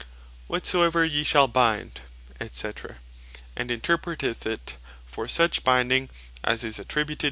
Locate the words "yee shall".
1.05-1.47